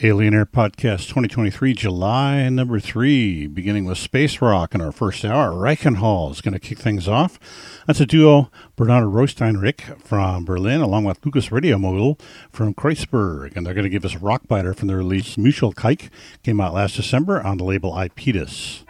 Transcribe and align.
Alien 0.00 0.34
Air 0.34 0.46
Podcast 0.46 1.08
2023, 1.08 1.74
July 1.74 2.48
number 2.48 2.78
three, 2.78 3.48
beginning 3.48 3.84
with 3.84 3.98
Space 3.98 4.40
Rock 4.40 4.72
in 4.72 4.80
our 4.80 4.92
first 4.92 5.24
hour. 5.24 5.50
Reichenhall 5.50 6.30
is 6.30 6.40
going 6.40 6.54
to 6.54 6.60
kick 6.60 6.78
things 6.78 7.08
off. 7.08 7.40
That's 7.88 8.00
a 8.00 8.06
duo, 8.06 8.52
Bernardo 8.76 9.10
Roesteinrich 9.10 10.00
from 10.00 10.44
Berlin, 10.44 10.80
along 10.80 11.04
with 11.04 11.26
Lucas 11.26 11.50
Radio 11.50 11.76
Mogul 11.76 12.20
from 12.52 12.72
Kreuzberg. 12.72 13.56
And 13.56 13.66
they're 13.66 13.74
going 13.74 13.82
to 13.82 13.90
give 13.90 14.04
us 14.04 14.14
Rockbiter 14.14 14.76
from 14.76 14.86
their 14.86 14.98
release 14.98 15.34
Muschelkalk, 15.34 16.08
came 16.44 16.60
out 16.60 16.72
last 16.72 16.94
December 16.94 17.42
on 17.42 17.56
the 17.56 17.64
label 17.64 17.90
Ipetus. 17.92 18.84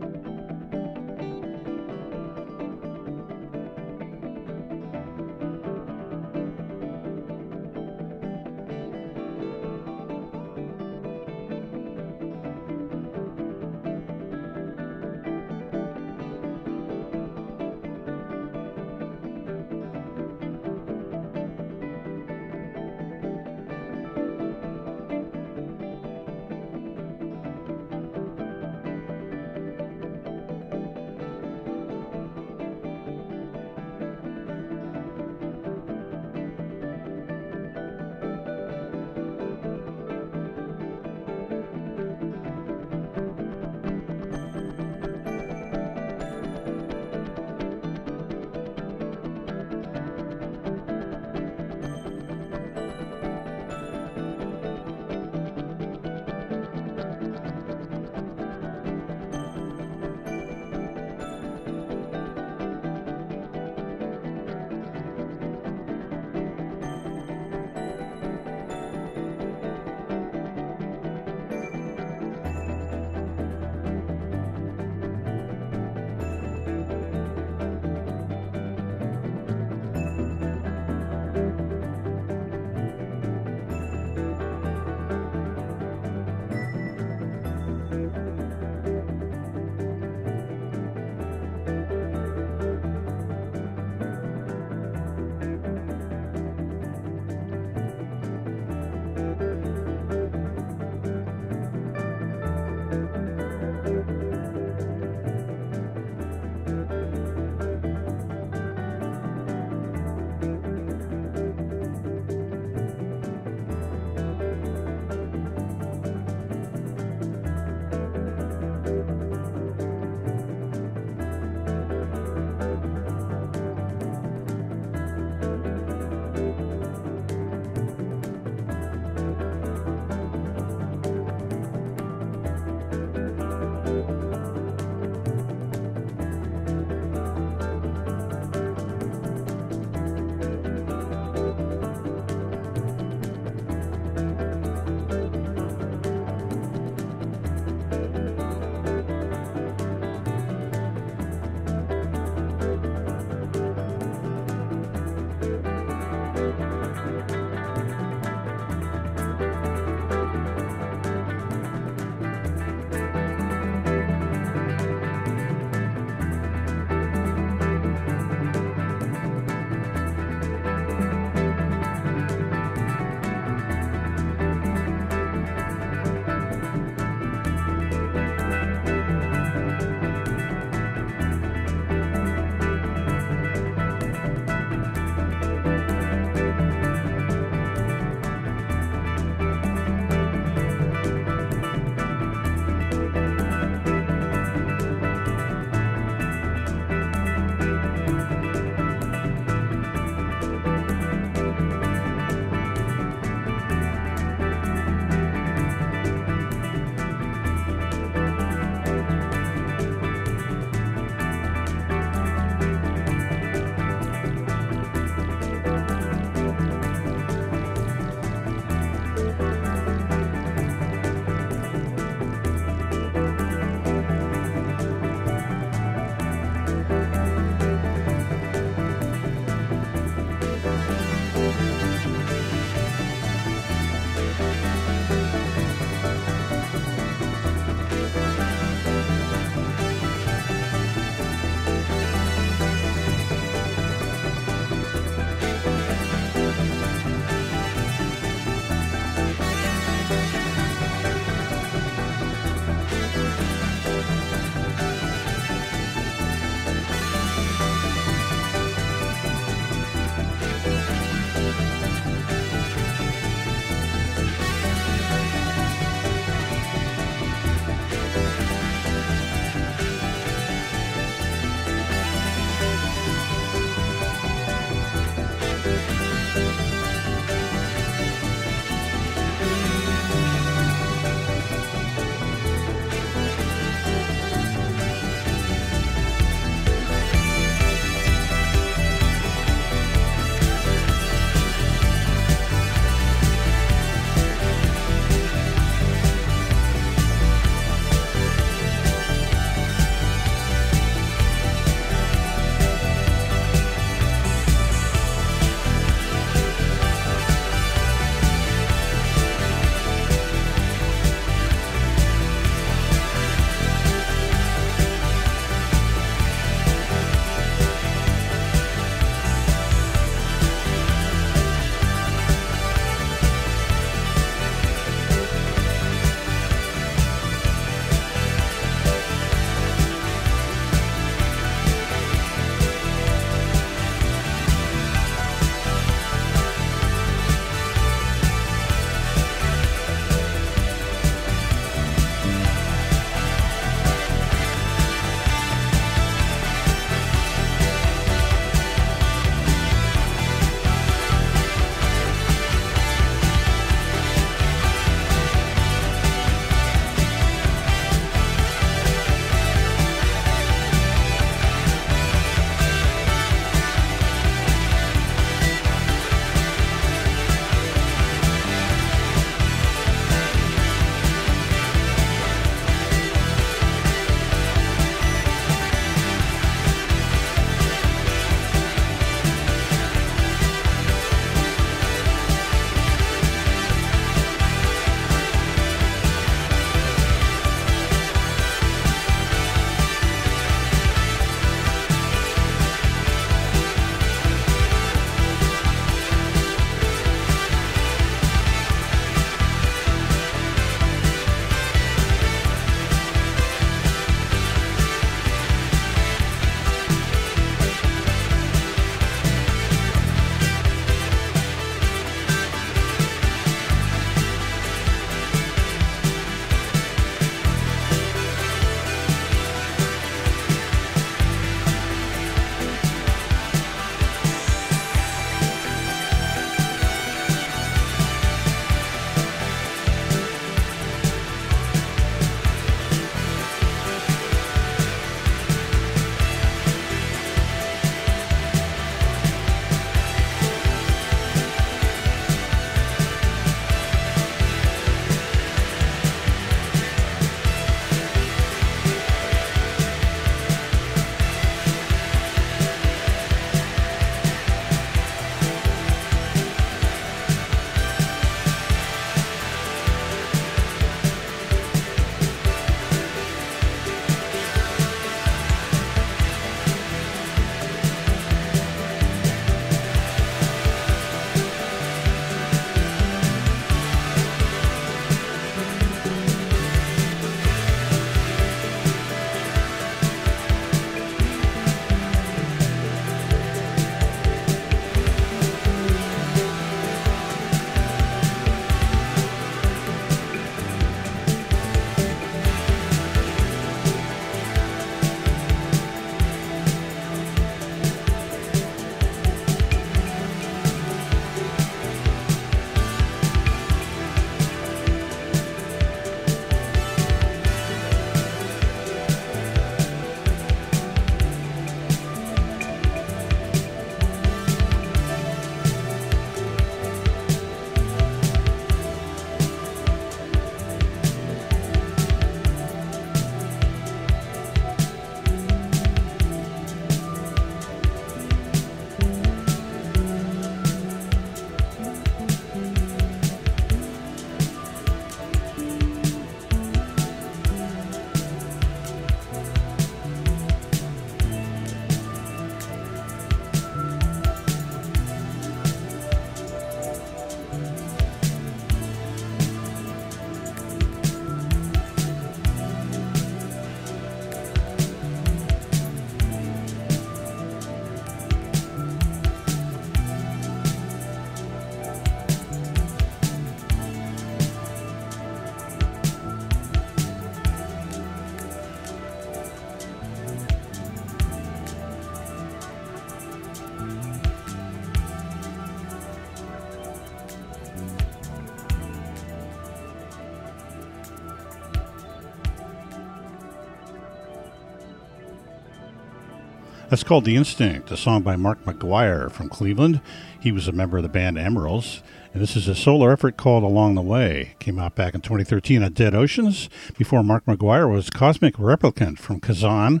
That's 586.96 587.04
called 587.04 587.26
The 587.26 587.36
Instinct, 587.36 587.90
a 587.90 587.96
song 587.98 588.22
by 588.22 588.36
Mark 588.36 588.64
McGuire 588.64 589.30
from 589.30 589.50
Cleveland. 589.50 590.00
He 590.40 590.50
was 590.50 590.66
a 590.66 590.72
member 590.72 590.96
of 590.96 591.02
the 591.02 591.10
band 591.10 591.36
Emeralds. 591.36 592.02
And 592.32 592.42
this 592.42 592.56
is 592.56 592.68
a 592.68 592.74
solo 592.74 593.10
effort 593.10 593.36
called 593.36 593.64
Along 593.64 593.96
the 593.96 594.00
Way. 594.00 594.54
Came 594.60 594.78
out 594.78 594.94
back 594.94 595.14
in 595.14 595.20
2013 595.20 595.82
on 595.82 595.92
Dead 595.92 596.14
Oceans. 596.14 596.70
Before 596.96 597.22
Mark 597.22 597.44
McGuire 597.44 597.92
was 597.92 598.08
Cosmic 598.08 598.54
Replicant 598.54 599.18
from 599.18 599.40
Kazan 599.40 600.00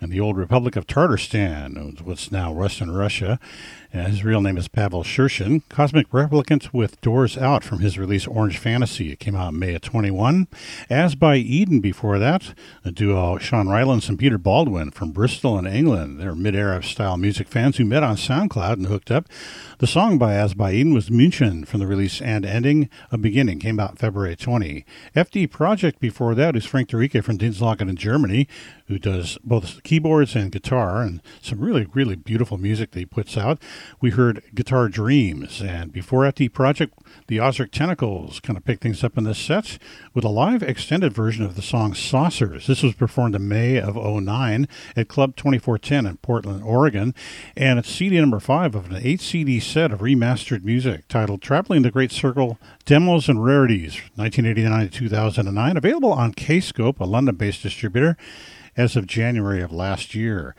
and 0.00 0.12
the 0.12 0.20
old 0.20 0.36
Republic 0.36 0.76
of 0.76 0.86
Tartarstan, 0.86 2.02
what's 2.02 2.30
now 2.30 2.52
Western 2.52 2.90
Russia. 2.90 3.38
And 3.92 4.08
his 4.08 4.24
real 4.24 4.42
name 4.42 4.58
is 4.58 4.68
Pavel 4.68 5.02
Shirshin. 5.02 5.62
Cosmic 5.70 6.10
Replicant 6.10 6.74
with 6.74 7.00
Doors 7.00 7.38
Out 7.38 7.64
from 7.64 7.78
his 7.78 7.98
release 7.98 8.26
Orange 8.26 8.58
Fantasy. 8.58 9.10
It 9.10 9.20
came 9.20 9.34
out 9.34 9.54
May 9.54 9.74
of 9.74 9.80
21. 9.80 10.48
As 10.90 11.14
by 11.14 11.36
Eden 11.36 11.80
before 11.80 12.18
that, 12.18 12.52
the 12.82 12.92
duo 12.92 13.38
Sean 13.38 13.68
Rylance 13.68 14.10
and 14.10 14.18
Peter 14.18 14.36
Baldwin 14.36 14.90
from 14.90 15.12
Bristol 15.12 15.58
in 15.58 15.66
England. 15.66 16.20
They're 16.20 16.34
mid-era 16.34 16.82
style 16.82 17.16
music 17.16 17.48
fans 17.48 17.78
who 17.78 17.86
met 17.86 18.02
on 18.02 18.16
SoundCloud 18.16 18.74
and 18.74 18.86
hooked 18.86 19.10
up. 19.10 19.28
The 19.78 19.86
song 19.86 20.18
by 20.18 20.34
As 20.34 20.52
by 20.52 20.72
Eden 20.72 20.92
was 20.92 21.08
München 21.08 21.66
from 21.66 21.80
the 21.80 21.86
release 21.86 22.20
And 22.20 22.44
Ending, 22.44 22.90
A 23.10 23.16
Beginning, 23.16 23.60
came 23.60 23.80
out 23.80 23.98
February 23.98 24.36
20. 24.36 24.84
FD 25.14 25.50
Project 25.50 26.00
before 26.00 26.34
that 26.34 26.54
is 26.54 26.66
Frank 26.66 26.90
Derike 26.90 27.24
from 27.24 27.38
Dinslaken 27.38 27.88
in 27.88 27.96
Germany, 27.96 28.46
who 28.88 28.98
does 28.98 29.38
both 29.42 29.82
keyboards 29.86 30.34
and 30.34 30.52
guitar 30.52 31.00
and 31.00 31.22
some 31.40 31.60
really, 31.60 31.86
really 31.94 32.16
beautiful 32.16 32.58
music 32.58 32.90
that 32.90 32.98
he 32.98 33.06
puts 33.06 33.36
out 33.36 33.62
we 34.00 34.10
heard 34.10 34.42
Guitar 34.54 34.88
Dreams. 34.88 35.62
And 35.62 35.92
before 35.92 36.22
FD 36.22 36.52
Project, 36.52 36.98
the 37.28 37.38
Ozric 37.38 37.70
Tentacles 37.70 38.40
kind 38.40 38.56
of 38.56 38.64
picked 38.64 38.82
things 38.82 39.02
up 39.02 39.16
in 39.16 39.24
this 39.24 39.38
set 39.38 39.78
with 40.14 40.24
a 40.24 40.28
live 40.28 40.62
extended 40.62 41.12
version 41.12 41.44
of 41.44 41.56
the 41.56 41.62
song 41.62 41.94
Saucers. 41.94 42.66
This 42.66 42.82
was 42.82 42.94
performed 42.94 43.34
in 43.34 43.48
May 43.48 43.80
of 43.80 43.96
09 43.96 44.68
at 44.96 45.08
Club 45.08 45.36
2410 45.36 46.06
in 46.06 46.16
Portland, 46.18 46.62
Oregon. 46.62 47.14
And 47.56 47.78
it's 47.78 47.90
CD 47.90 48.20
number 48.20 48.40
five 48.40 48.74
of 48.74 48.90
an 48.90 49.00
eight 49.02 49.20
CD 49.20 49.60
set 49.60 49.92
of 49.92 50.00
remastered 50.00 50.64
music 50.64 51.08
titled 51.08 51.42
Traveling 51.42 51.82
the 51.82 51.90
Great 51.90 52.12
Circle 52.12 52.58
Demos 52.84 53.28
and 53.28 53.44
Rarities, 53.44 53.94
1989 54.16 54.88
to 54.88 54.98
2009. 54.98 55.76
Available 55.76 56.12
on 56.12 56.32
Kscope, 56.32 57.00
a 57.00 57.04
London 57.04 57.36
based 57.36 57.62
distributor, 57.62 58.16
as 58.76 58.96
of 58.96 59.06
January 59.06 59.62
of 59.62 59.72
last 59.72 60.14
year. 60.14 60.54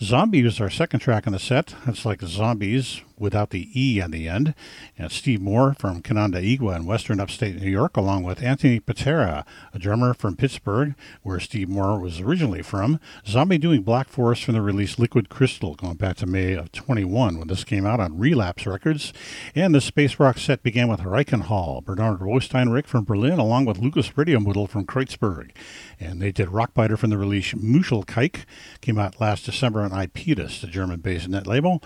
Zombi 0.00 0.42
was 0.42 0.60
our 0.60 0.70
second 0.70 1.00
track 1.00 1.26
on 1.26 1.32
the 1.32 1.38
set. 1.38 1.74
It's 1.86 2.06
like 2.06 2.22
Zombies 2.22 3.02
without 3.20 3.50
the 3.50 3.68
E 3.74 4.00
on 4.00 4.10
the 4.10 4.26
end. 4.26 4.54
And 4.98 5.12
Steve 5.12 5.40
Moore 5.40 5.74
from 5.78 6.02
Canandaigua 6.02 6.74
in 6.74 6.86
western 6.86 7.20
upstate 7.20 7.60
New 7.60 7.70
York, 7.70 7.96
along 7.96 8.24
with 8.24 8.42
Anthony 8.42 8.80
Paterra, 8.80 9.44
a 9.72 9.78
drummer 9.78 10.14
from 10.14 10.36
Pittsburgh, 10.36 10.94
where 11.22 11.38
Steve 11.38 11.68
Moore 11.68 12.00
was 12.00 12.20
originally 12.20 12.62
from. 12.62 12.98
Zombi 13.26 13.58
doing 13.58 13.82
Black 13.82 14.08
Forest 14.08 14.44
from 14.44 14.54
the 14.54 14.62
release 14.62 14.98
Liquid 14.98 15.28
Crystal, 15.28 15.74
going 15.74 15.96
back 15.96 16.16
to 16.16 16.26
May 16.26 16.54
of 16.54 16.72
21 16.72 17.38
when 17.38 17.48
this 17.48 17.62
came 17.62 17.86
out 17.86 18.00
on 18.00 18.18
Relapse 18.18 18.66
Records. 18.66 19.12
And 19.54 19.74
the 19.74 19.80
space 19.80 20.18
rock 20.18 20.38
set 20.38 20.62
began 20.62 20.88
with 20.88 21.00
Reichenhall, 21.00 21.84
Bernard 21.84 22.20
Rosteinrich 22.20 22.86
from 22.86 23.04
Berlin, 23.04 23.38
along 23.38 23.66
with 23.66 23.78
Lucas 23.78 24.08
Radiomuddel 24.10 24.68
from 24.68 24.86
Kreuzberg. 24.86 25.50
And 25.98 26.22
they 26.22 26.32
did 26.32 26.48
Rockbiter 26.48 26.98
from 26.98 27.10
the 27.10 27.18
release 27.18 27.52
Muschelkalk, 27.52 28.44
came 28.80 28.98
out 28.98 29.20
last 29.20 29.44
December 29.44 29.82
on 29.82 29.90
Ipetus, 29.90 30.60
the 30.60 30.66
German-based 30.66 31.28
net 31.28 31.46
label. 31.46 31.82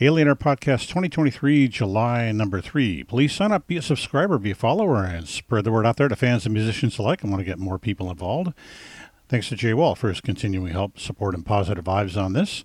Alienator 0.00 0.38
Podcast 0.38 0.77
Podcast 0.78 0.88
2023, 0.88 1.66
July 1.68 2.30
number 2.30 2.60
three. 2.60 3.02
Please 3.02 3.32
sign 3.32 3.50
up, 3.50 3.66
be 3.66 3.76
a 3.76 3.82
subscriber, 3.82 4.38
be 4.38 4.52
a 4.52 4.54
follower, 4.54 5.02
and 5.02 5.26
spread 5.26 5.64
the 5.64 5.72
word 5.72 5.84
out 5.84 5.96
there 5.96 6.06
to 6.06 6.14
fans 6.14 6.46
and 6.46 6.54
musicians 6.54 6.98
alike. 6.98 7.24
I 7.24 7.28
want 7.28 7.40
to 7.40 7.44
get 7.44 7.58
more 7.58 7.80
people 7.80 8.08
involved. 8.12 8.52
Thanks 9.28 9.48
to 9.48 9.56
Jay 9.56 9.74
Wall 9.74 9.96
for 9.96 10.08
his 10.08 10.20
continuing 10.20 10.70
help, 10.70 11.00
support, 11.00 11.34
and 11.34 11.44
positive 11.44 11.84
vibes 11.84 12.16
on 12.16 12.32
this. 12.32 12.62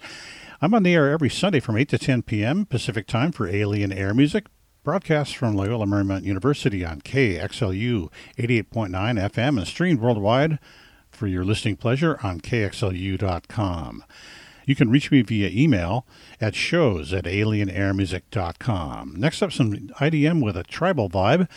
I'm 0.62 0.76
on 0.76 0.84
the 0.84 0.94
air 0.94 1.10
every 1.10 1.30
Sunday 1.30 1.60
from 1.60 1.76
8 1.76 1.90
to 1.90 1.98
10 1.98 2.22
p.m. 2.22 2.68
Pacific 2.68 3.08
Time 3.08 3.32
for 3.32 3.48
Alien 3.48 3.92
Air 3.92 4.14
Music. 4.14 4.46
Broadcast 4.84 5.36
from 5.36 5.56
Loyola 5.56 5.88
Marymount 5.88 6.24
University 6.24 6.86
on 6.86 7.02
KXLU 7.02 8.12
88.9 8.38 8.92
FM 8.92 9.58
and 9.58 9.68
streamed 9.68 10.02
worldwide 10.02 10.60
for 11.10 11.26
your 11.26 11.44
listening 11.44 11.78
pleasure 11.78 12.20
on 12.22 12.42
KXLU.com. 12.42 14.04
You 14.66 14.76
can 14.76 14.90
reach 14.90 15.12
me 15.12 15.22
via 15.22 15.50
email 15.50 16.06
at 16.40 16.56
shows 16.56 17.14
at 17.14 17.26
alienairmusic.com. 17.26 19.16
Next 19.18 19.42
up, 19.42 19.52
some 19.52 19.74
IDM 19.74 20.44
with 20.44 20.58
a 20.58 20.64
tribal 20.64 21.10
vibe. 21.10 21.48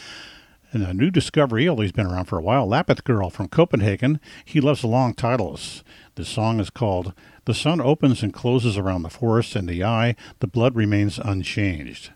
And 0.73 0.83
a 0.83 0.93
new 0.93 1.11
discovery, 1.11 1.69
although 1.69 1.83
he's 1.83 1.93
been 1.93 2.07
around 2.07 2.25
for 2.25 2.39
a 2.39 2.43
while, 2.43 2.67
Lapith 2.67 3.05
Girl 3.05 3.31
from 3.31 3.49
Copenhagen. 3.49 4.21
He 4.45 4.61
loves 4.61 4.85
long 4.85 5.15
titles. 5.15 5.85
The 6.17 6.25
song 6.25 6.61
is 6.61 6.71
called 6.71 7.15
The 7.45 7.55
Sun 7.55 7.81
Opens 7.81 8.23
and 8.23 8.35
Closes 8.35 8.77
Around 8.77 9.03
the 9.03 9.09
Forest 9.09 9.57
and 9.57 9.69
the 9.69 9.85
Eye, 9.85 10.17
the 10.41 10.49
Blood 10.49 10.75
Remains 10.75 11.19
Unchanged. 11.19 12.11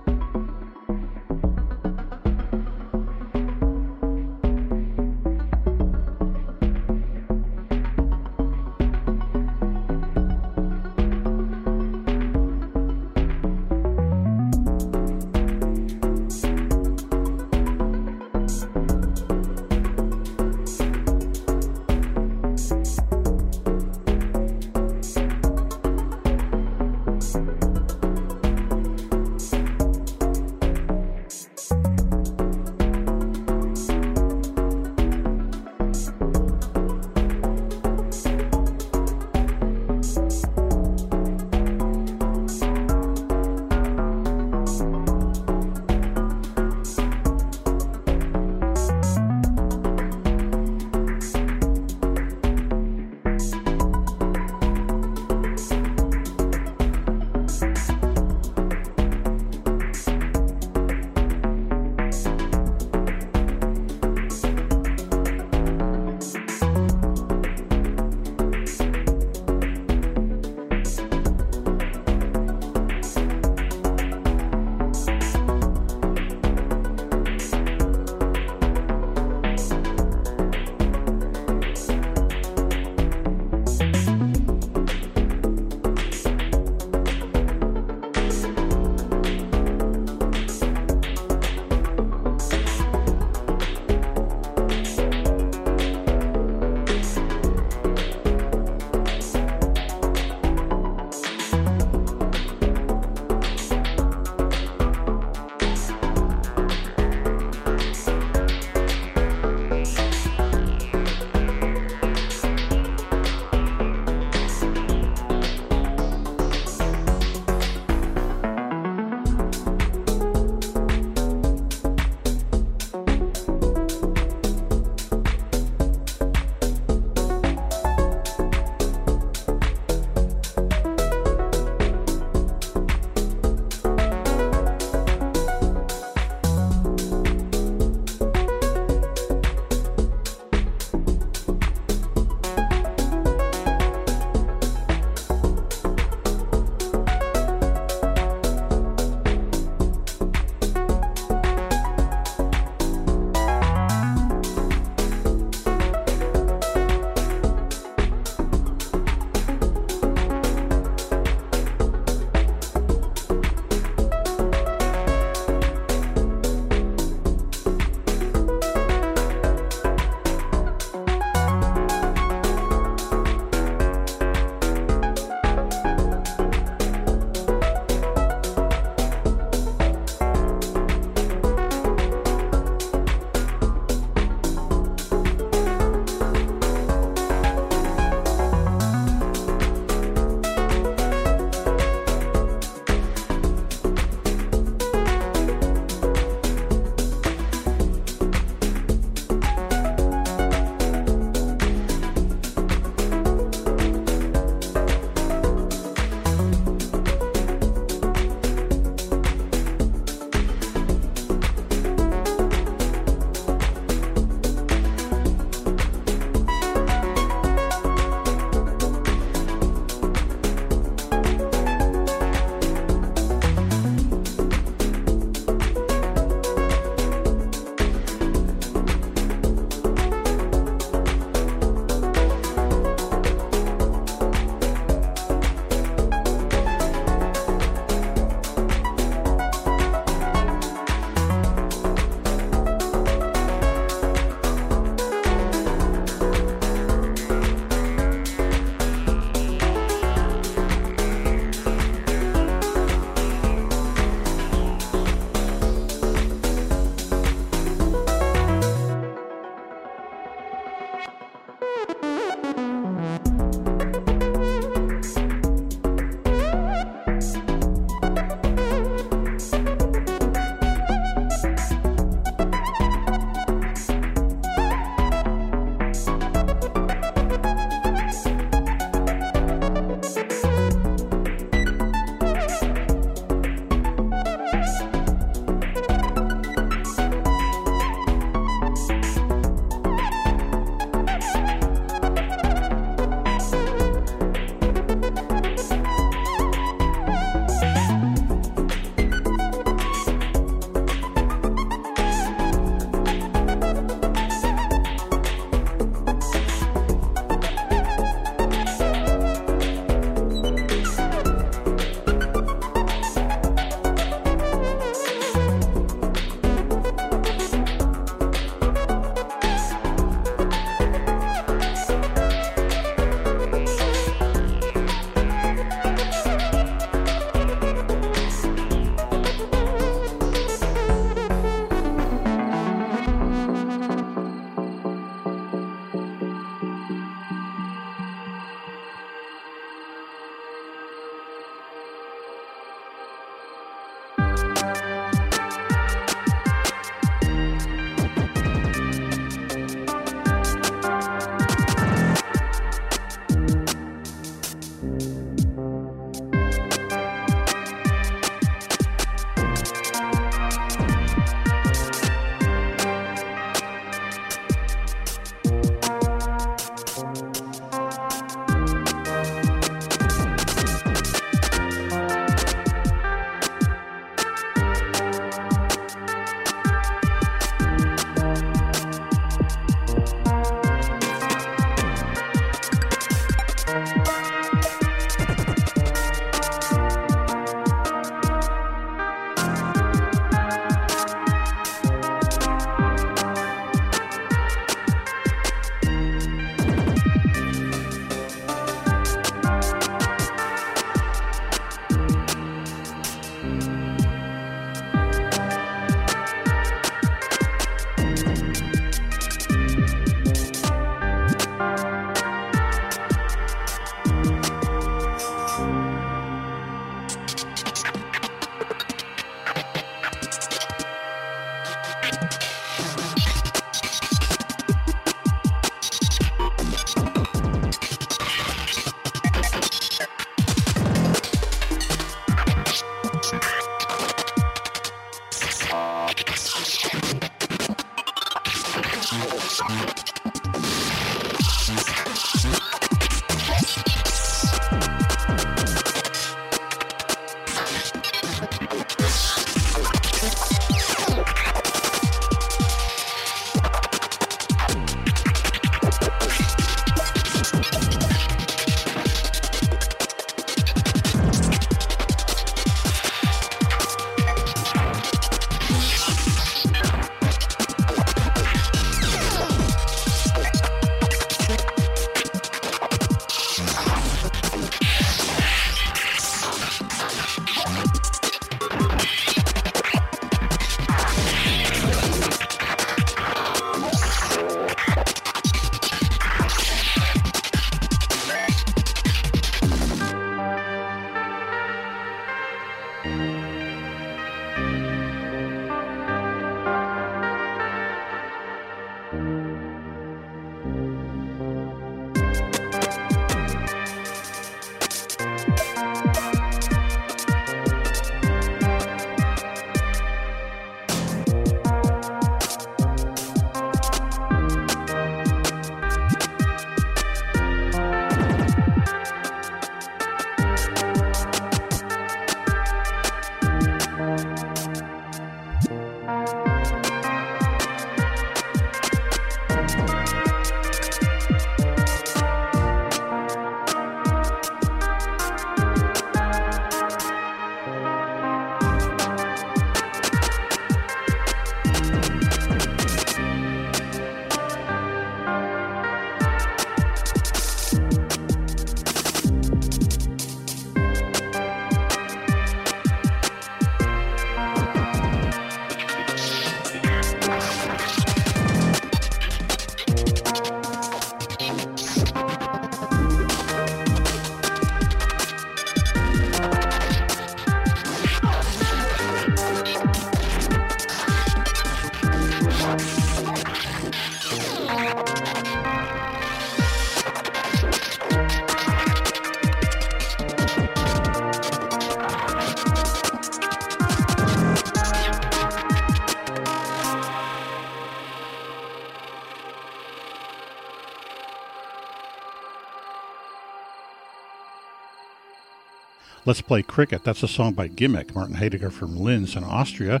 Let's 596.30 596.42
Play 596.42 596.62
Cricket. 596.62 597.02
That's 597.02 597.24
a 597.24 597.26
song 597.26 597.54
by 597.54 597.66
Gimmik, 597.66 598.14
Martin 598.14 598.36
Heidegger 598.36 598.70
from 598.70 598.96
Linz 598.96 599.34
in 599.34 599.42
Austria. 599.42 600.00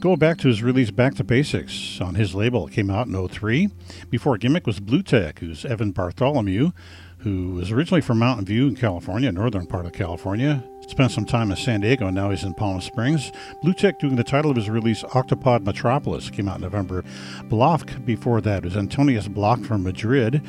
Going 0.00 0.18
back 0.18 0.38
to 0.38 0.48
his 0.48 0.60
release 0.60 0.90
Back 0.90 1.14
to 1.14 1.22
Basics 1.22 2.00
on 2.00 2.16
his 2.16 2.34
label, 2.34 2.66
it 2.66 2.72
came 2.72 2.90
out 2.90 3.06
in 3.06 3.28
03. 3.28 3.68
Before 4.10 4.36
Gimmik 4.36 4.66
was 4.66 4.80
Bluetech, 4.80 5.38
who's 5.38 5.64
Evan 5.64 5.92
Bartholomew, 5.92 6.72
who 7.18 7.52
was 7.52 7.70
originally 7.70 8.00
from 8.00 8.18
Mountain 8.18 8.46
View 8.46 8.66
in 8.66 8.74
California, 8.74 9.30
northern 9.30 9.66
part 9.66 9.86
of 9.86 9.92
California. 9.92 10.64
Spent 10.88 11.12
some 11.12 11.24
time 11.24 11.52
in 11.52 11.56
San 11.56 11.80
Diego, 11.80 12.08
and 12.08 12.16
now 12.16 12.30
he's 12.30 12.42
in 12.42 12.52
Palm 12.52 12.80
Springs. 12.80 13.30
Bluetech 13.62 14.00
doing 14.00 14.16
the 14.16 14.24
title 14.24 14.50
of 14.50 14.56
his 14.56 14.68
release, 14.68 15.04
Octopod 15.04 15.64
Metropolis, 15.64 16.28
came 16.28 16.48
out 16.48 16.56
in 16.56 16.62
November. 16.62 17.04
Blovk 17.44 18.04
before 18.04 18.40
that 18.40 18.64
was 18.64 18.76
Antonius 18.76 19.28
Block 19.28 19.60
from 19.60 19.84
Madrid 19.84 20.42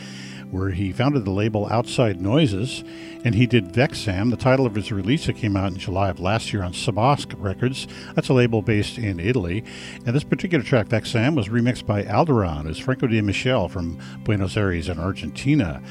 where 0.55 0.69
he 0.69 0.93
founded 0.93 1.25
the 1.25 1.31
label 1.31 1.67
Outside 1.69 2.21
Noises, 2.21 2.83
and 3.25 3.35
he 3.35 3.45
did 3.45 3.73
Vecksam, 3.73 4.29
the 4.29 4.37
title 4.37 4.65
of 4.65 4.75
his 4.75 4.91
release 4.91 5.25
that 5.25 5.35
came 5.35 5.57
out 5.57 5.71
in 5.71 5.77
July 5.77 6.09
of 6.09 6.19
last 6.19 6.53
year 6.53 6.63
on 6.63 6.71
Sabosk 6.71 7.35
Records. 7.37 7.87
That's 8.13 8.29
a 8.29 8.33
label 8.33 8.61
based 8.61 8.97
in 8.97 9.19
Italy. 9.19 9.63
And 10.05 10.15
this 10.15 10.23
particular 10.23 10.63
track, 10.63 10.87
Vecksam, 10.87 11.35
was 11.35 11.49
remixed 11.49 11.85
by 11.85 12.03
Alderaan, 12.03 12.63
who's 12.63 12.79
Franco 12.79 13.07
de 13.07 13.21
Michel 13.21 13.67
from 13.67 13.99
Buenos 14.23 14.55
Aires 14.55 14.87
in 14.87 14.97
Argentina. 14.97 15.81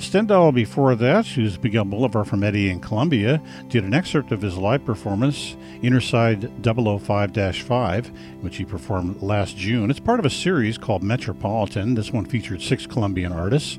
Stendhal 0.00 0.52
before 0.52 0.94
that, 0.94 1.26
who's 1.26 1.62
Miguel 1.62 1.84
Bolivar 1.84 2.24
from 2.24 2.42
Eddie 2.42 2.70
in 2.70 2.80
Colombia, 2.80 3.40
did 3.68 3.84
an 3.84 3.92
excerpt 3.92 4.32
of 4.32 4.40
his 4.40 4.56
live 4.56 4.84
performance, 4.84 5.56
Innerside 5.82 6.48
005-5, 6.62 8.42
which 8.42 8.56
he 8.56 8.64
performed 8.64 9.20
last 9.22 9.58
June. 9.58 9.90
It's 9.90 10.00
part 10.00 10.18
of 10.18 10.24
a 10.24 10.30
series 10.30 10.78
called 10.78 11.02
Metropolitan. 11.02 11.94
This 11.94 12.12
one 12.12 12.24
featured 12.24 12.62
six 12.62 12.86
Colombian 12.86 13.30
artists. 13.30 13.78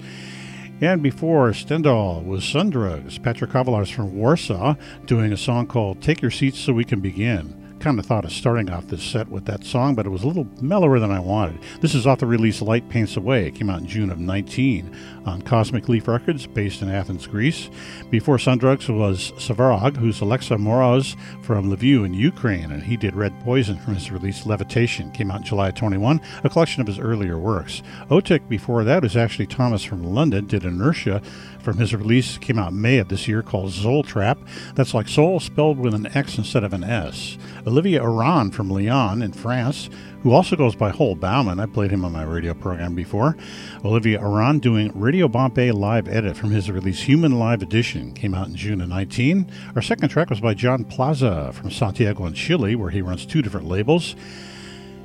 And 0.79 1.01
before 1.01 1.53
Stendhal 1.53 2.23
was 2.23 2.43
Sundrugs, 2.43 3.21
Patrick 3.21 3.51
Kovalars 3.51 3.91
from 3.91 4.15
Warsaw, 4.15 4.75
doing 5.05 5.33
a 5.33 5.37
song 5.37 5.65
called 5.65 6.01
Take 6.01 6.21
Your 6.21 6.31
Seats 6.31 6.59
So 6.59 6.73
We 6.73 6.85
Can 6.85 6.99
Begin 6.99 7.60
kind 7.81 7.99
of 7.99 8.05
thought 8.05 8.25
of 8.25 8.31
starting 8.31 8.69
off 8.69 8.87
this 8.87 9.03
set 9.03 9.27
with 9.27 9.45
that 9.45 9.65
song, 9.65 9.95
but 9.95 10.05
it 10.05 10.09
was 10.09 10.23
a 10.23 10.27
little 10.27 10.47
mellower 10.61 10.99
than 10.99 11.11
I 11.11 11.19
wanted. 11.19 11.59
This 11.81 11.95
is 11.95 12.05
off 12.05 12.19
the 12.19 12.27
release 12.27 12.61
Light 12.61 12.87
Paints 12.89 13.17
A 13.17 13.21
Way. 13.21 13.47
It 13.47 13.55
came 13.55 13.69
out 13.69 13.81
in 13.81 13.87
June 13.87 14.11
of 14.11 14.19
19 14.19 14.95
on 15.25 15.41
Cosmic 15.41 15.89
Leaf 15.89 16.07
Records, 16.07 16.45
based 16.45 16.81
in 16.81 16.89
Athens, 16.89 17.25
Greece. 17.25 17.69
Before 18.09 18.37
Sundrugs 18.37 18.87
was 18.87 19.31
Savarog, 19.33 19.97
who's 19.97 20.21
Alexa 20.21 20.55
Moroz 20.55 21.15
from 21.43 21.69
Lviv 21.69 22.05
in 22.05 22.13
Ukraine, 22.13 22.71
and 22.71 22.83
he 22.83 22.97
did 22.97 23.15
Red 23.15 23.37
Poison 23.41 23.77
from 23.79 23.95
his 23.95 24.11
release 24.11 24.45
Levitation. 24.45 25.11
Came 25.11 25.31
out 25.31 25.43
July 25.43 25.71
21, 25.71 26.21
a 26.43 26.49
collection 26.49 26.81
of 26.81 26.87
his 26.87 26.99
earlier 26.99 27.37
works. 27.37 27.81
Otik 28.09 28.47
before 28.47 28.83
that 28.83 29.01
was 29.01 29.17
actually 29.17 29.47
Thomas 29.47 29.83
from 29.83 30.03
London, 30.03 30.45
did 30.45 30.65
Inertia 30.65 31.21
from 31.61 31.77
his 31.77 31.93
release, 31.93 32.37
came 32.37 32.57
out 32.57 32.73
May 32.73 32.97
of 32.97 33.07
this 33.07 33.27
year, 33.27 33.41
called 33.41 33.71
Xoul 33.71 34.05
Trap. 34.05 34.39
That's 34.75 34.93
like 34.93 35.07
soul 35.07 35.39
spelled 35.39 35.77
with 35.77 35.93
an 35.93 36.07
X 36.15 36.37
instead 36.37 36.63
of 36.63 36.73
an 36.73 36.83
S. 36.83 37.37
Olivier 37.65 37.99
Orand 37.99 38.53
from 38.53 38.69
Lyon 38.69 39.21
in 39.21 39.33
France, 39.33 39.89
who 40.23 40.31
also 40.31 40.55
goes 40.55 40.75
by 40.75 40.89
Hole 40.89 41.15
Bauman. 41.15 41.59
I 41.59 41.65
played 41.65 41.91
him 41.91 42.05
on 42.05 42.11
my 42.11 42.23
radio 42.23 42.53
program 42.53 42.95
before. 42.95 43.35
Olivier 43.83 44.17
Orand 44.17 44.61
doing 44.61 44.91
Radio 44.93 45.27
Bombay 45.27 45.71
live 45.71 46.07
edit 46.07 46.37
from 46.37 46.51
his 46.51 46.69
release 46.69 47.01
Human 47.03 47.39
Live 47.39 47.61
Edition, 47.61 48.13
came 48.13 48.33
out 48.33 48.47
in 48.47 48.55
June 48.55 48.81
of 48.81 48.89
19. 48.89 49.51
Our 49.75 49.81
second 49.81 50.09
track 50.09 50.29
was 50.29 50.39
by 50.39 50.53
John 50.53 50.83
Plaza 50.83 51.51
from 51.53 51.71
Santiago 51.71 52.25
in 52.25 52.33
Chile, 52.33 52.75
where 52.75 52.89
he 52.89 53.01
runs 53.01 53.25
two 53.25 53.41
different 53.41 53.67
labels. 53.67 54.15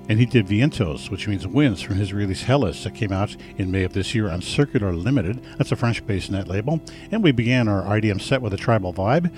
And 0.09 0.21
he 0.21 0.27
did 0.27 0.47
Vientos, 0.47 1.11
which 1.11 1.27
means 1.27 1.47
winds, 1.47 1.83
from 1.83 1.97
his 1.97 2.13
release 2.13 2.45
Helice 2.45 2.85
that 2.85 2.95
came 2.95 3.13
out 3.13 3.37
in 3.59 3.73
May 3.73 3.83
of 3.83 3.93
this 3.93 4.15
year 4.15 4.31
on 4.31 4.41
Circular 4.41 4.93
Limited. 4.93 5.43
That's 5.59 5.73
a 5.73 5.77
French 5.77 6.07
based 6.07 6.31
net 6.31 6.47
label. 6.47 6.81
And 7.11 7.25
we 7.25 7.33
began 7.33 7.67
our 7.67 7.83
IDM 7.83 8.21
set 8.21 8.41
with 8.41 8.55
a 8.55 8.57
tribal 8.57 8.93
vibe 8.93 9.33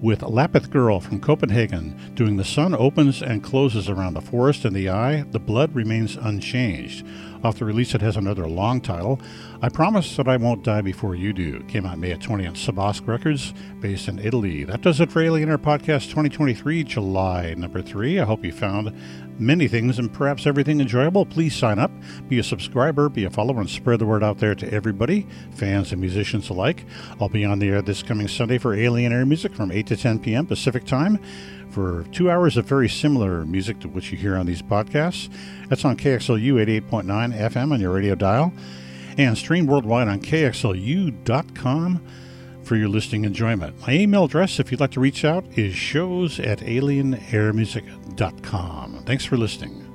with 0.00 0.20
Lapith 0.20 0.70
Girl 0.70 1.00
from 1.00 1.20
Copenhagen 1.20 1.98
doing 2.14 2.36
The 2.36 2.44
Sun 2.44 2.74
Opens 2.74 3.22
and 3.22 3.42
Closes 3.42 3.88
Around 3.88 4.14
the 4.14 4.20
Forest 4.20 4.64
and 4.64 4.74
the 4.74 4.88
Eye, 4.88 5.24
The 5.30 5.40
Blood 5.40 5.74
Remains 5.74 6.16
Unchanged. 6.16 7.04
Off 7.42 7.58
the 7.58 7.64
release, 7.64 7.94
it 7.94 8.00
has 8.00 8.16
another 8.16 8.48
long 8.48 8.80
title, 8.80 9.20
I 9.60 9.68
Promise 9.68 10.16
That 10.16 10.28
I 10.28 10.36
Won't 10.36 10.62
Die 10.62 10.80
Before 10.82 11.16
You 11.16 11.32
Do. 11.32 11.58
Came 11.64 11.84
out 11.84 11.98
May 11.98 12.14
20 12.14 12.46
on 12.46 12.54
Sabask 12.54 13.04
Records, 13.08 13.52
based 13.80 14.06
in 14.06 14.20
Italy. 14.20 14.62
That 14.62 14.82
does 14.82 15.00
it 15.00 15.10
for 15.10 15.20
Alien 15.20 15.48
Air 15.48 15.58
Podcast 15.58 16.10
2023, 16.10 16.84
July 16.84 17.54
number 17.54 17.82
3. 17.82 18.20
I 18.20 18.24
hope 18.24 18.44
you 18.44 18.52
found 18.52 18.94
many 19.36 19.66
things 19.66 19.98
and 19.98 20.12
perhaps 20.12 20.46
everything 20.46 20.80
enjoyable, 20.80 21.26
please 21.26 21.56
sign 21.56 21.80
up, 21.80 21.90
be 22.28 22.38
a 22.38 22.44
subscriber, 22.44 23.08
be 23.08 23.24
a 23.24 23.30
follower, 23.30 23.58
and 23.58 23.68
spread 23.68 23.98
the 23.98 24.06
word 24.06 24.22
out 24.22 24.38
there 24.38 24.54
to 24.54 24.72
everybody, 24.72 25.26
fans 25.50 25.90
and 25.90 26.00
musicians 26.00 26.48
alike. 26.50 26.84
I'll 27.20 27.28
be 27.28 27.44
on 27.44 27.58
the 27.58 27.68
air 27.68 27.82
this 27.82 28.00
coming 28.00 28.28
Sunday 28.28 28.58
for 28.58 28.74
Alien 28.74 29.12
Air 29.12 29.26
Music 29.26 29.52
from 29.56 29.72
8 29.72 29.88
to 29.88 29.96
10 29.96 30.20
p.m. 30.20 30.46
Pacific 30.46 30.84
Time 30.84 31.18
for 31.70 32.04
two 32.12 32.30
hours 32.30 32.56
of 32.56 32.64
very 32.64 32.88
similar 32.88 33.44
music 33.44 33.80
to 33.80 33.88
what 33.88 34.12
you 34.12 34.18
hear 34.18 34.36
on 34.36 34.46
these 34.46 34.62
podcasts. 34.62 35.28
That's 35.68 35.84
on 35.84 35.96
KXLU 35.96 36.64
88.9 36.88 37.36
FM 37.36 37.72
on 37.72 37.80
your 37.80 37.92
radio 37.92 38.14
dial 38.14 38.52
and 39.18 39.36
streamed 39.36 39.68
worldwide 39.68 40.08
on 40.08 40.20
KXLU.com 40.20 42.02
for 42.62 42.76
your 42.76 42.88
listening 42.88 43.24
enjoyment. 43.24 43.78
My 43.86 43.92
email 43.94 44.24
address, 44.24 44.58
if 44.60 44.70
you'd 44.70 44.80
like 44.80 44.92
to 44.92 45.00
reach 45.00 45.24
out, 45.24 45.44
is 45.56 45.74
shows 45.74 46.38
at 46.40 46.60
alienairmusic.com. 46.60 49.02
Thanks 49.04 49.24
for 49.24 49.36
listening. 49.36 49.87